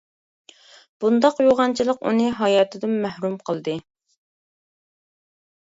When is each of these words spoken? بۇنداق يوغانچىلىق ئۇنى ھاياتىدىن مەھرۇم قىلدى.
بۇنداق 1.03 1.41
يوغانچىلىق 1.47 2.01
ئۇنى 2.13 2.31
ھاياتىدىن 2.39 2.97
مەھرۇم 3.05 3.39
قىلدى. 3.51 3.79